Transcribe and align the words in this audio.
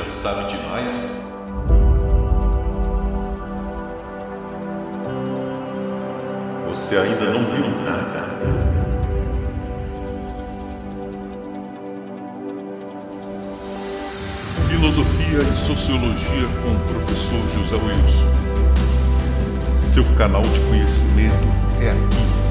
já 0.00 0.06
sabe 0.06 0.56
demais? 0.56 1.26
Você 6.68 6.96
ainda 6.96 7.24
não 7.26 7.40
viu 7.40 7.68
nada. 7.84 8.30
Filosofia 14.68 15.38
e 15.42 15.58
Sociologia 15.58 16.48
com 16.62 16.70
o 16.70 16.80
professor 16.94 17.42
José 17.50 17.76
Wilson. 17.76 18.28
Seu 19.72 20.04
canal 20.16 20.42
de 20.42 20.60
conhecimento 20.60 21.34
é 21.80 21.90
aqui. 21.90 22.49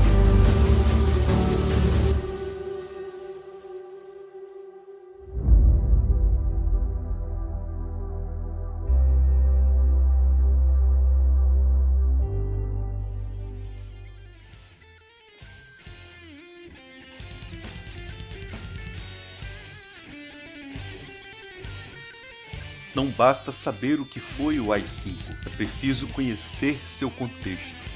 Não 22.96 23.08
basta 23.08 23.52
saber 23.52 24.00
o 24.00 24.06
que 24.06 24.20
foi 24.20 24.60
o 24.60 24.74
AI-5, 24.74 25.16
é 25.46 25.50
preciso 25.50 26.08
conhecer 26.08 26.80
seu 26.88 27.10
contexto. 27.12 27.89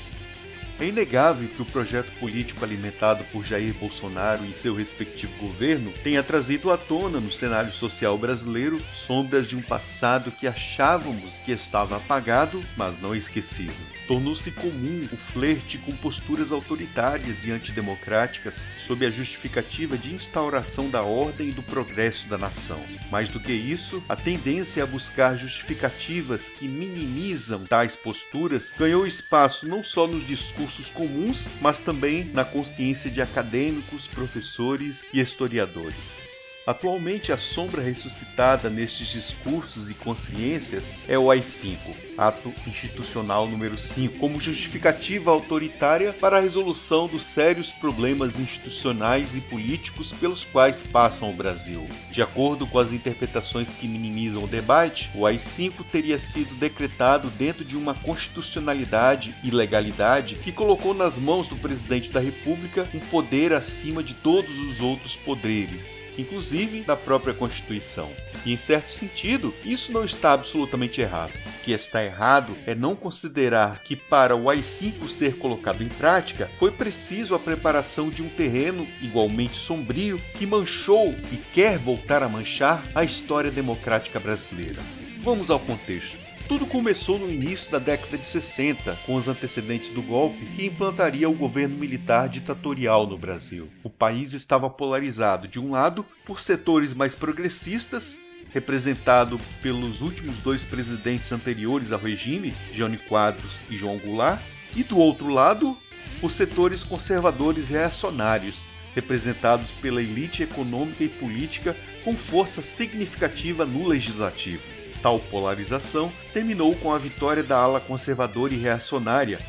É 0.84 0.88
inegável 0.88 1.48
que 1.48 1.62
o 1.62 1.66
projeto 1.66 2.12
político 2.20 2.66
alimentado 2.66 3.24
por 3.32 3.42
Jair 3.42 3.74
Bolsonaro 3.74 4.44
e 4.44 4.54
seu 4.54 4.76
respectivo 4.76 5.32
governo 5.40 5.94
tenha 6.04 6.22
trazido 6.22 6.70
à 6.70 6.78
tona 6.78 7.22
no 7.22 7.32
cenário 7.32 7.72
social 7.72 8.18
brasileiro 8.18 8.82
sombras 8.94 9.48
de 9.48 9.56
um 9.56 9.62
passado 9.62 10.30
que 10.30 10.46
achávamos 10.46 11.38
que 11.38 11.54
estava 11.54 11.96
apagado, 11.96 12.62
mas 12.76 13.00
não 13.00 13.16
esquecido. 13.16 13.74
Tornou-se 14.10 14.52
comum 14.52 15.08
o 15.10 15.16
flerte 15.16 15.78
com 15.78 15.94
posturas 15.94 16.52
autoritárias 16.52 17.46
e 17.46 17.52
antidemocráticas 17.52 18.66
sob 18.78 19.06
a 19.06 19.10
justificativa 19.10 19.98
de 19.98 20.14
instauração 20.14 20.90
da 20.90 21.02
ordem 21.02 21.48
e 21.48 21.54
do 21.54 21.64
progresso 21.64 22.28
da 22.28 22.38
nação. 22.38 22.84
Mais 23.10 23.30
do 23.30 23.40
que 23.40 23.54
isso, 23.54 24.04
a 24.10 24.18
tendência 24.18 24.84
a 24.84 24.86
buscar 24.86 25.38
justificativas 25.38 26.50
que 26.50 26.68
minimizam 26.68 27.66
tais 27.66 27.96
posturas 27.96 28.74
ganhou 28.78 29.08
espaço 29.08 29.66
não 29.66 29.82
só 29.82 30.06
nos 30.06 30.28
discursos 30.28 30.73
comuns, 30.90 31.48
mas 31.62 31.82
também 31.82 32.26
na 32.34 32.46
consciência 32.46 33.10
de 33.10 33.22
acadêmicos, 33.22 34.08
professores 34.08 35.10
e 35.14 35.20
historiadores. 35.20 36.28
Atualmente, 36.66 37.32
a 37.32 37.38
sombra 37.38 37.82
ressuscitada 37.82 38.70
nestes 38.70 39.10
discursos 39.10 39.92
e 39.92 39.94
consciências 39.94 40.98
é 41.10 41.20
o 41.20 41.30
AI-5, 41.30 41.78
Ato 42.18 42.54
Institucional 42.68 43.48
número 43.48 43.78
5, 43.78 44.18
como 44.20 44.40
justificativa 44.40 45.32
autoritária 45.32 46.14
para 46.14 46.38
a 46.38 46.40
resolução 46.40 47.08
dos 47.08 47.24
sérios 47.24 47.72
problemas 47.72 48.40
institucionais 48.40 49.36
e 49.36 49.42
políticos 49.42 50.14
pelos 50.14 50.46
quais 50.46 50.84
passam 50.84 51.30
o 51.30 51.34
Brasil. 51.34 51.88
De 52.12 52.22
acordo 52.22 52.68
com 52.68 52.80
as 52.80 52.92
interpretações 52.92 53.74
que 53.74 53.88
minimizam 53.88 54.44
o 54.44 54.48
debate, 54.48 55.10
o 55.16 55.26
AI-5 55.26 55.84
teria 55.92 56.20
sido 56.20 56.56
decretado 56.56 57.30
dentro 57.32 57.66
de 57.66 57.76
uma 57.76 57.94
constitucionalidade 57.94 59.36
e 59.44 59.52
legalidade 59.52 60.36
que 60.36 60.52
colocou 60.52 60.94
nas 60.94 61.18
mãos 61.18 61.48
do 61.48 61.56
presidente 61.56 62.12
da 62.12 62.20
República 62.20 62.88
um 62.94 63.00
poder 63.00 63.54
acima 63.54 64.04
de 64.04 64.14
todos 64.14 64.60
os 64.60 64.82
outros 64.82 65.16
poderes, 65.16 66.02
inclusive 66.18 66.82
da 66.82 66.96
própria 66.96 67.34
Constituição. 67.34 68.12
E 68.46 68.54
em 68.54 68.58
certo 68.58 68.92
sentido, 68.92 69.54
isso 69.64 69.92
não 69.92 70.04
está 70.04 70.34
absolutamente 70.34 71.02
errado. 71.02 71.32
O 71.34 71.64
que 71.64 71.72
está 71.72 72.03
errado 72.06 72.56
é 72.66 72.76
não 72.76 72.96
considerar 72.96 73.82
que 73.84 73.96
para 73.96 74.36
o 74.36 74.50
AI-5 74.50 75.08
ser 75.08 75.38
colocado 75.38 75.84
em 75.84 75.90
prática, 75.90 76.50
foi 76.58 76.72
preciso 76.72 77.36
a 77.36 77.40
preparação 77.40 78.10
de 78.10 78.22
um 78.22 78.30
terreno 78.30 78.88
igualmente 79.02 79.58
sombrio 79.58 80.20
que 80.36 80.46
manchou 80.46 81.16
e 81.32 81.38
quer 81.54 81.78
voltar 81.78 82.24
a 82.24 82.30
manchar 82.30 82.84
a 82.94 83.04
história 83.04 83.52
democrática 83.52 84.20
brasileira. 84.20 84.82
Vamos 85.22 85.50
ao 85.50 85.60
contexto. 85.60 86.20
Tudo 86.48 86.66
começou 86.66 87.18
no 87.18 87.30
início 87.30 87.72
da 87.72 87.80
década 87.80 88.18
de 88.18 88.28
60, 88.28 88.98
com 89.06 89.16
os 89.16 89.30
antecedentes 89.30 89.90
do 89.90 90.02
golpe 90.02 90.46
que 90.48 90.66
implantaria 90.66 91.30
o 91.30 91.34
governo 91.34 91.78
militar 91.78 92.28
ditatorial 92.28 93.08
no 93.08 93.18
Brasil. 93.18 93.70
O 93.82 93.90
país 93.90 94.34
estava 94.34 94.70
polarizado, 94.70 95.48
de 95.48 95.60
um 95.60 95.72
lado, 95.72 96.06
por 96.26 96.42
setores 96.42 96.94
mais 96.94 97.16
progressistas 97.16 98.18
representado 98.54 99.40
pelos 99.62 100.02
últimos 100.02 100.38
dois 100.38 100.64
presidentes 100.64 101.32
anteriores 101.32 101.92
ao 101.92 102.00
regime, 102.00 102.54
Johnny 102.72 102.98
Quadros 102.98 103.60
e 103.70 103.76
João 103.76 103.98
Goulart, 103.98 104.40
e 104.76 104.84
do 104.84 104.98
outro 104.98 105.28
lado, 105.30 105.78
os 106.22 106.34
setores 106.34 106.84
conservadores 106.84 107.70
reacionários, 107.70 108.72
representados 108.94 109.72
pela 109.72 110.02
elite 110.02 110.44
econômica 110.44 111.04
e 111.04 111.10
política 111.10 111.76
com 112.04 112.16
força 112.16 112.62
significativa 112.62 113.66
no 113.66 113.88
legislativo. 113.88 114.62
Tal 115.02 115.20
polarização 115.20 116.14
terminou 116.32 116.76
com 116.76 116.94
a 116.94 116.98
vitória 116.98 117.44
da 117.44 117.58
ala 117.58 117.82
conservadora 117.82 118.54
e 118.54 118.58
reacionária, 118.58 119.40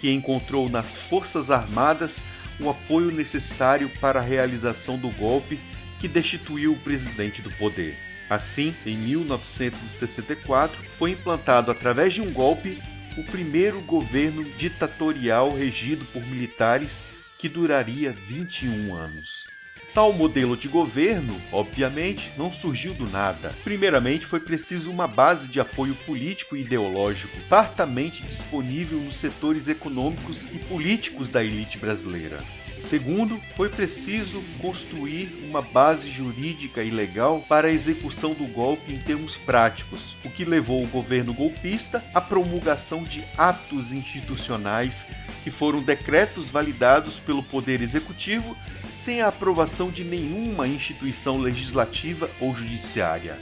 que 0.00 0.10
encontrou 0.10 0.68
nas 0.68 0.96
Forças 0.96 1.50
Armadas 1.50 2.24
o 2.58 2.70
apoio 2.70 3.10
necessário 3.10 3.90
para 4.00 4.20
a 4.20 4.22
realização 4.22 4.98
do 4.98 5.10
golpe 5.10 5.58
que 6.00 6.08
destituiu 6.08 6.72
o 6.72 6.78
presidente 6.78 7.42
do 7.42 7.50
poder. 7.52 8.13
Assim, 8.28 8.74
em 8.86 8.96
1964, 8.96 10.82
foi 10.90 11.12
implantado 11.12 11.70
através 11.70 12.14
de 12.14 12.22
um 12.22 12.32
golpe 12.32 12.82
o 13.16 13.24
primeiro 13.24 13.80
governo 13.82 14.44
ditatorial 14.56 15.54
regido 15.54 16.04
por 16.06 16.22
militares 16.26 17.04
que 17.38 17.48
duraria 17.48 18.12
21 18.12 18.94
anos. 18.94 19.53
Tal 19.94 20.12
modelo 20.12 20.56
de 20.56 20.66
governo, 20.66 21.40
obviamente, 21.52 22.32
não 22.36 22.52
surgiu 22.52 22.92
do 22.94 23.08
nada. 23.08 23.54
Primeiramente, 23.62 24.26
foi 24.26 24.40
preciso 24.40 24.90
uma 24.90 25.06
base 25.06 25.46
de 25.46 25.60
apoio 25.60 25.94
político 25.94 26.56
e 26.56 26.62
ideológico 26.62 27.38
fartamente 27.48 28.24
disponível 28.24 28.98
nos 28.98 29.14
setores 29.14 29.68
econômicos 29.68 30.46
e 30.52 30.58
políticos 30.58 31.28
da 31.28 31.44
elite 31.44 31.78
brasileira. 31.78 32.42
Segundo, 32.76 33.40
foi 33.54 33.68
preciso 33.68 34.42
construir 34.60 35.44
uma 35.48 35.62
base 35.62 36.10
jurídica 36.10 36.82
e 36.82 36.90
legal 36.90 37.44
para 37.48 37.68
a 37.68 37.72
execução 37.72 38.34
do 38.34 38.46
golpe 38.46 38.92
em 38.92 38.98
termos 38.98 39.36
práticos, 39.36 40.16
o 40.24 40.28
que 40.28 40.44
levou 40.44 40.82
o 40.82 40.88
governo 40.88 41.32
golpista 41.32 42.04
à 42.12 42.20
promulgação 42.20 43.04
de 43.04 43.22
atos 43.38 43.92
institucionais 43.92 45.06
que 45.44 45.52
foram 45.52 45.80
decretos 45.80 46.48
validados 46.48 47.16
pelo 47.16 47.44
Poder 47.44 47.80
Executivo 47.80 48.56
sem 48.94 49.20
a 49.20 49.28
aprovação 49.28 49.90
de 49.90 50.04
nenhuma 50.04 50.68
instituição 50.68 51.38
legislativa 51.38 52.30
ou 52.40 52.54
judiciária 52.54 53.36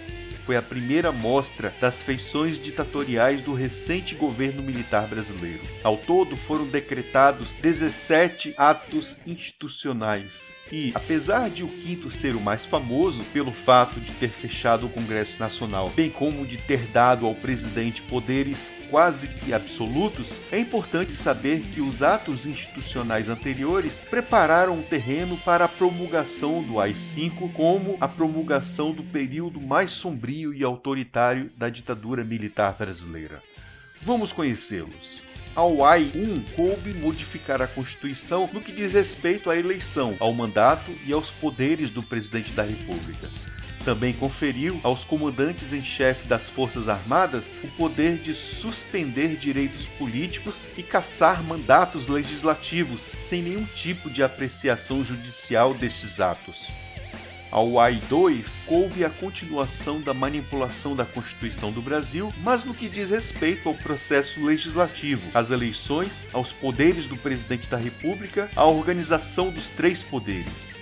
foi 0.44 0.56
a 0.56 0.62
primeira 0.62 1.12
mostra 1.12 1.72
das 1.80 2.02
feições 2.02 2.58
ditatoriais 2.58 3.42
do 3.42 3.54
recente 3.54 4.14
governo 4.14 4.62
militar 4.62 5.06
brasileiro. 5.06 5.60
Ao 5.84 5.96
todo, 5.96 6.36
foram 6.36 6.66
decretados 6.66 7.54
17 7.56 8.54
atos 8.56 9.18
institucionais. 9.24 10.54
E, 10.70 10.90
apesar 10.94 11.50
de 11.50 11.62
o 11.62 11.68
quinto 11.68 12.10
ser 12.10 12.34
o 12.34 12.40
mais 12.40 12.64
famoso 12.64 13.22
pelo 13.24 13.52
fato 13.52 14.00
de 14.00 14.10
ter 14.12 14.30
fechado 14.30 14.86
o 14.86 14.88
Congresso 14.88 15.38
Nacional, 15.38 15.90
bem 15.90 16.10
como 16.10 16.46
de 16.46 16.56
ter 16.56 16.86
dado 16.86 17.26
ao 17.26 17.34
presidente 17.34 18.02
poderes 18.02 18.74
quase 18.90 19.28
que 19.28 19.52
absolutos, 19.52 20.40
é 20.50 20.58
importante 20.58 21.12
saber 21.12 21.60
que 21.60 21.80
os 21.80 22.02
atos 22.02 22.46
institucionais 22.46 23.28
anteriores 23.28 24.02
prepararam 24.02 24.78
o 24.78 24.82
terreno 24.82 25.36
para 25.36 25.66
a 25.66 25.68
promulgação 25.68 26.62
do 26.62 26.80
AI-5 26.80 27.52
como 27.52 27.98
a 28.00 28.08
promulgação 28.08 28.92
do 28.92 29.02
período 29.02 29.60
mais 29.60 29.92
sombrio 29.92 30.31
sombrio 30.32 30.54
e 30.54 30.64
autoritário 30.64 31.50
da 31.56 31.68
ditadura 31.68 32.24
militar 32.24 32.74
brasileira. 32.74 33.42
Vamos 34.00 34.32
conhecê-los. 34.32 35.22
Ao 35.54 35.84
AI-1 35.84 36.42
coube 36.56 36.94
modificar 36.94 37.60
a 37.60 37.66
Constituição 37.66 38.48
no 38.52 38.62
que 38.62 38.72
diz 38.72 38.94
respeito 38.94 39.50
à 39.50 39.56
eleição, 39.56 40.16
ao 40.18 40.32
mandato 40.32 40.90
e 41.06 41.12
aos 41.12 41.30
poderes 41.30 41.90
do 41.90 42.02
presidente 42.02 42.52
da 42.52 42.62
República. 42.62 43.28
Também 43.84 44.14
conferiu 44.14 44.80
aos 44.82 45.04
comandantes 45.04 45.72
em 45.72 45.82
chefe 45.82 46.26
das 46.26 46.48
Forças 46.48 46.88
Armadas 46.88 47.54
o 47.62 47.68
poder 47.76 48.16
de 48.16 48.32
suspender 48.32 49.36
direitos 49.36 49.88
políticos 49.88 50.68
e 50.78 50.82
caçar 50.82 51.42
mandatos 51.42 52.06
legislativos, 52.06 53.02
sem 53.18 53.42
nenhum 53.42 53.64
tipo 53.64 54.08
de 54.08 54.22
apreciação 54.22 55.04
judicial 55.04 55.74
destes 55.74 56.20
atos. 56.20 56.72
Ao 57.52 57.78
AI-2 57.78 58.64
coube 58.64 59.04
a 59.04 59.10
continuação 59.10 60.00
da 60.00 60.14
manipulação 60.14 60.96
da 60.96 61.04
Constituição 61.04 61.70
do 61.70 61.82
Brasil, 61.82 62.32
mas 62.42 62.64
no 62.64 62.72
que 62.72 62.88
diz 62.88 63.10
respeito 63.10 63.68
ao 63.68 63.74
processo 63.74 64.42
legislativo, 64.42 65.28
às 65.34 65.50
eleições, 65.50 66.28
aos 66.32 66.50
poderes 66.50 67.06
do 67.06 67.14
presidente 67.14 67.68
da 67.68 67.76
República, 67.76 68.50
à 68.56 68.64
organização 68.64 69.50
dos 69.50 69.68
três 69.68 70.02
poderes. 70.02 70.80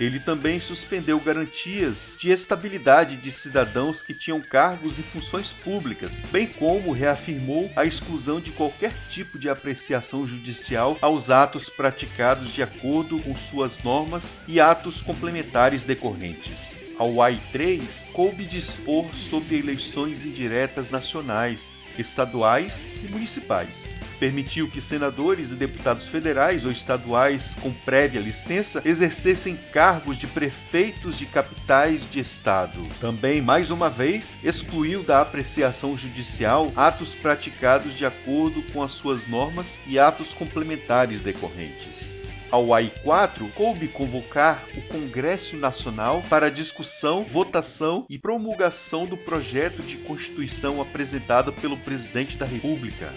Ele 0.00 0.20
também 0.20 0.60
suspendeu 0.60 1.18
garantias 1.18 2.16
de 2.18 2.30
estabilidade 2.30 3.16
de 3.16 3.32
cidadãos 3.32 4.00
que 4.00 4.14
tinham 4.14 4.40
cargos 4.40 4.98
e 4.98 5.02
funções 5.02 5.52
públicas, 5.52 6.22
bem 6.30 6.46
como 6.46 6.92
reafirmou 6.92 7.70
a 7.74 7.84
exclusão 7.84 8.40
de 8.40 8.52
qualquer 8.52 8.92
tipo 9.08 9.38
de 9.38 9.48
apreciação 9.48 10.26
judicial 10.26 10.96
aos 11.02 11.30
atos 11.30 11.68
praticados 11.68 12.52
de 12.52 12.62
acordo 12.62 13.18
com 13.20 13.34
suas 13.34 13.82
normas 13.82 14.38
e 14.46 14.60
atos 14.60 15.02
complementares 15.02 15.82
decorrentes. 15.82 16.76
Ao 16.96 17.10
AI3 17.14 18.12
coube 18.12 18.44
dispor 18.44 19.14
sobre 19.14 19.58
eleições 19.58 20.24
indiretas 20.24 20.90
nacionais, 20.90 21.72
estaduais 21.96 22.84
e 23.02 23.08
municipais. 23.08 23.88
Permitiu 24.18 24.68
que 24.68 24.80
senadores 24.80 25.52
e 25.52 25.54
deputados 25.54 26.08
federais 26.08 26.64
ou 26.64 26.72
estaduais 26.72 27.56
com 27.60 27.72
prévia 27.72 28.20
licença 28.20 28.82
exercessem 28.84 29.56
cargos 29.72 30.16
de 30.16 30.26
prefeitos 30.26 31.16
de 31.16 31.26
capitais 31.26 32.10
de 32.10 32.20
estado. 32.20 32.84
Também, 33.00 33.40
mais 33.40 33.70
uma 33.70 33.88
vez, 33.88 34.38
excluiu 34.42 35.02
da 35.02 35.20
apreciação 35.20 35.96
judicial 35.96 36.72
atos 36.74 37.14
praticados 37.14 37.94
de 37.94 38.04
acordo 38.04 38.62
com 38.72 38.82
as 38.82 38.92
suas 38.92 39.26
normas 39.28 39.80
e 39.86 39.98
atos 39.98 40.34
complementares 40.34 41.20
decorrentes 41.20 42.18
ao 42.50 42.66
AI4, 42.66 43.50
coube 43.52 43.88
convocar 43.88 44.64
o 44.76 44.82
Congresso 44.82 45.56
Nacional 45.56 46.22
para 46.28 46.50
discussão, 46.50 47.24
votação 47.24 48.06
e 48.08 48.18
promulgação 48.18 49.06
do 49.06 49.16
projeto 49.16 49.82
de 49.82 49.96
Constituição 49.98 50.80
apresentado 50.80 51.52
pelo 51.52 51.76
Presidente 51.76 52.36
da 52.36 52.46
República. 52.46 53.12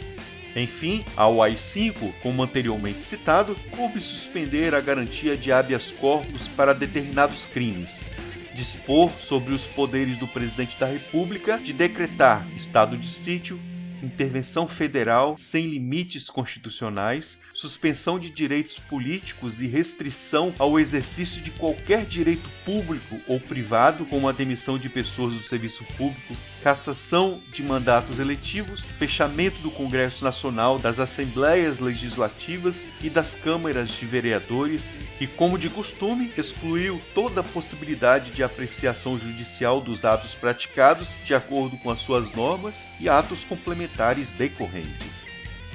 Enfim, 0.56 1.06
ao 1.16 1.38
AI5, 1.38 2.14
como 2.22 2.44
anteriormente 2.44 3.02
citado, 3.02 3.56
coube 3.72 4.02
suspender 4.02 4.76
a 4.76 4.82
garantia 4.82 5.38
de 5.38 5.52
habeas 5.52 5.92
corpus 5.92 6.48
para 6.48 6.74
determinados 6.74 7.46
crimes, 7.46 8.06
dispor 8.54 9.10
sobre 9.12 9.54
os 9.54 9.66
poderes 9.66 10.18
do 10.18 10.28
Presidente 10.28 10.78
da 10.78 10.88
República 10.88 11.58
de 11.58 11.72
decretar 11.72 12.46
estado 12.54 12.98
de 12.98 13.08
sítio, 13.08 13.60
intervenção 14.02 14.68
federal 14.68 15.36
sem 15.38 15.68
limites 15.68 16.30
constitucionais, 16.30 17.42
suspensão 17.54 18.18
de 18.18 18.30
direitos 18.30 18.80
políticos 18.80 19.62
e 19.62 19.68
restrição 19.68 20.54
ao 20.58 20.80
exercício 20.80 21.42
de 21.42 21.52
qualquer 21.52 22.06
direito 22.06 22.50
público 22.66 23.20
ou 23.28 23.40
privado, 23.40 24.06
como 24.06 24.28
a 24.28 24.32
demissão 24.32 24.78
de 24.78 24.90
pessoas 24.90 25.36
do 25.36 25.44
serviço 25.44 25.84
público, 25.98 26.36
cassação 26.64 27.42
de 27.52 27.64
mandatos 27.64 28.20
eletivos, 28.20 28.88
fechamento 28.88 29.60
do 29.62 29.72
Congresso 29.72 30.24
Nacional, 30.24 30.80
das 30.80 31.00
Assembleias 31.00 31.80
Legislativas 31.80 32.90
e 33.02 33.10
das 33.10 33.36
câmaras 33.36 33.90
de 33.90 34.06
vereadores 34.06 34.98
e, 35.20 35.28
como 35.28 35.58
de 35.58 35.70
costume, 35.70 36.32
excluiu 36.38 37.02
toda 37.14 37.42
a 37.42 37.44
possibilidade 37.44 38.32
de 38.32 38.44
apreciação 38.44 39.20
judicial 39.20 39.82
dos 39.82 40.06
atos 40.06 40.34
praticados 40.34 41.18
de 41.24 41.34
acordo 41.34 41.78
com 41.78 41.90
as 41.90 42.00
suas 42.00 42.32
normas 42.34 42.88
e 43.00 43.10
atos 43.10 43.44
complementares 43.44 43.91
decorrentes. 44.38 45.32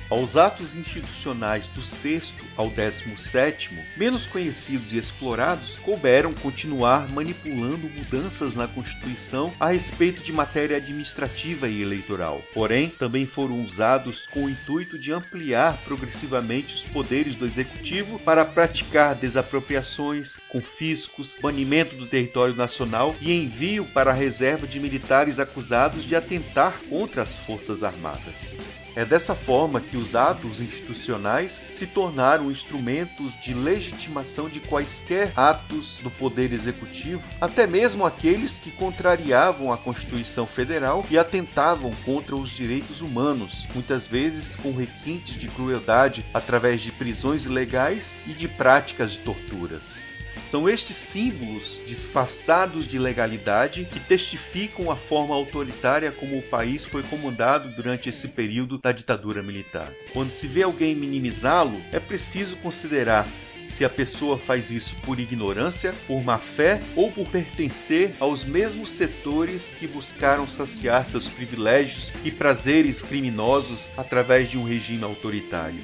Aos 0.08 0.36
atos 0.36 0.76
institucionais 0.76 1.66
do 1.66 1.82
sexto 1.82 2.44
ao 2.56 2.70
décimo 2.70 3.18
sétimo, 3.18 3.82
menos 3.96 4.24
conhecidos 4.24 4.92
e 4.92 4.98
explorados, 4.98 5.78
couberam 5.78 6.32
continuar 6.32 7.08
manipulando 7.08 7.88
mudanças 7.88 8.54
na 8.54 8.68
Constituição 8.68 9.52
a 9.58 9.70
respeito 9.70 10.22
de 10.22 10.32
matéria 10.32 10.76
administrativa 10.76 11.68
e 11.68 11.82
eleitoral. 11.82 12.40
Porém, 12.54 12.88
também 12.88 13.26
foram 13.26 13.64
usados 13.64 14.28
com 14.28 14.44
o 14.44 14.48
intuito 14.48 14.96
de 14.96 15.12
ampliar 15.12 15.76
progressivamente 15.78 16.72
os 16.72 16.84
poderes 16.84 17.34
do 17.34 17.44
Executivo 17.44 18.16
para 18.20 18.44
praticar 18.44 19.16
desapropriações, 19.16 20.36
confiscos, 20.48 21.34
banimento 21.40 21.96
do 21.96 22.06
território 22.06 22.54
nacional 22.54 23.16
e 23.20 23.32
envio 23.32 23.84
para 23.86 24.12
a 24.12 24.14
reserva 24.14 24.68
de 24.68 24.78
militares 24.78 25.40
acusados 25.40 26.04
de 26.04 26.14
atentar 26.14 26.78
contra 26.88 27.22
as 27.22 27.36
Forças 27.38 27.82
Armadas. 27.82 28.56
É 28.96 29.04
dessa 29.04 29.34
forma 29.34 29.78
que 29.78 29.94
os 29.94 30.16
atos 30.16 30.58
institucionais 30.58 31.68
se 31.70 31.86
tornaram 31.86 32.50
instrumentos 32.50 33.38
de 33.38 33.52
legitimação 33.52 34.48
de 34.48 34.58
quaisquer 34.58 35.30
atos 35.36 36.00
do 36.02 36.10
Poder 36.10 36.50
Executivo, 36.50 37.28
até 37.38 37.66
mesmo 37.66 38.06
aqueles 38.06 38.56
que 38.56 38.70
contrariavam 38.70 39.70
a 39.70 39.76
Constituição 39.76 40.46
Federal 40.46 41.04
e 41.10 41.18
atentavam 41.18 41.92
contra 42.06 42.34
os 42.34 42.48
direitos 42.48 43.02
humanos, 43.02 43.68
muitas 43.74 44.06
vezes 44.06 44.56
com 44.56 44.74
requintes 44.74 45.34
de 45.34 45.48
crueldade 45.48 46.24
através 46.32 46.80
de 46.80 46.90
prisões 46.90 47.44
ilegais 47.44 48.16
e 48.26 48.32
de 48.32 48.48
práticas 48.48 49.12
de 49.12 49.18
torturas. 49.18 50.15
São 50.42 50.68
estes 50.68 50.96
símbolos 50.96 51.80
disfarçados 51.86 52.86
de 52.86 52.98
legalidade 52.98 53.88
que 53.90 53.98
testificam 53.98 54.90
a 54.90 54.96
forma 54.96 55.34
autoritária 55.34 56.12
como 56.12 56.38
o 56.38 56.42
país 56.42 56.84
foi 56.84 57.02
comandado 57.02 57.68
durante 57.70 58.08
esse 58.08 58.28
período 58.28 58.78
da 58.78 58.92
ditadura 58.92 59.42
militar. 59.42 59.92
Quando 60.12 60.30
se 60.30 60.46
vê 60.46 60.62
alguém 60.62 60.94
minimizá-lo, 60.94 61.80
é 61.92 61.98
preciso 61.98 62.56
considerar 62.58 63.26
se 63.66 63.84
a 63.84 63.88
pessoa 63.88 64.38
faz 64.38 64.70
isso 64.70 64.94
por 65.04 65.18
ignorância, 65.18 65.92
por 66.06 66.22
má 66.22 66.38
fé 66.38 66.80
ou 66.94 67.10
por 67.10 67.26
pertencer 67.26 68.14
aos 68.20 68.44
mesmos 68.44 68.90
setores 68.90 69.72
que 69.72 69.86
buscaram 69.86 70.48
saciar 70.48 71.06
seus 71.06 71.28
privilégios 71.28 72.12
e 72.24 72.30
prazeres 72.30 73.02
criminosos 73.02 73.90
através 73.96 74.50
de 74.50 74.56
um 74.56 74.64
regime 74.64 75.02
autoritário. 75.02 75.80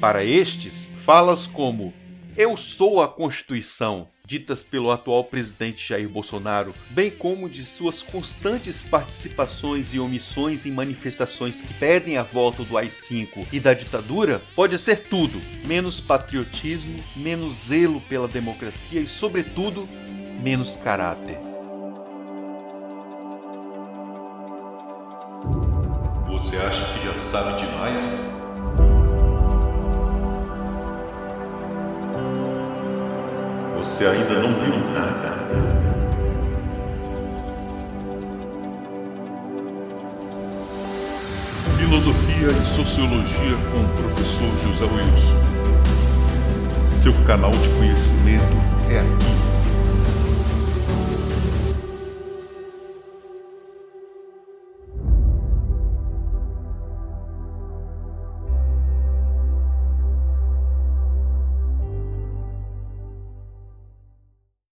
Para 0.00 0.24
estes, 0.24 0.90
falas 0.98 1.46
como 1.46 1.94
eu 2.36 2.56
sou 2.56 3.02
a 3.02 3.08
Constituição, 3.08 4.08
ditas 4.24 4.62
pelo 4.62 4.90
atual 4.90 5.24
presidente 5.24 5.86
Jair 5.86 6.08
Bolsonaro, 6.08 6.74
bem 6.90 7.10
como 7.10 7.48
de 7.48 7.64
suas 7.64 8.02
constantes 8.02 8.82
participações 8.82 9.92
e 9.92 10.00
omissões 10.00 10.64
em 10.64 10.70
manifestações 10.70 11.60
que 11.60 11.74
pedem 11.74 12.16
a 12.16 12.22
volta 12.22 12.64
do 12.64 12.78
AI-5 12.78 13.46
e 13.52 13.60
da 13.60 13.74
ditadura, 13.74 14.40
pode 14.54 14.78
ser 14.78 15.00
tudo, 15.00 15.40
menos 15.66 16.00
patriotismo, 16.00 17.02
menos 17.14 17.66
zelo 17.66 18.00
pela 18.02 18.28
democracia 18.28 19.00
e, 19.00 19.06
sobretudo, 19.06 19.88
menos 20.42 20.76
caráter. 20.76 21.38
Você 26.26 26.56
acha 26.56 26.98
que 26.98 27.04
já 27.04 27.14
sabe 27.14 27.60
demais? 27.60 28.31
Você 33.82 34.06
ainda 34.06 34.34
não 34.34 34.48
viu 34.48 34.78
nada. 34.94 35.42
Filosofia 41.76 42.46
e 42.46 42.64
Sociologia 42.64 43.56
com 43.72 43.80
o 43.80 43.88
professor 44.00 44.48
José 44.62 44.84
Wilson. 44.84 45.42
Seu 46.80 47.12
canal 47.26 47.50
de 47.50 47.68
conhecimento 47.70 48.56
é 48.88 49.00
aqui. 49.00 49.61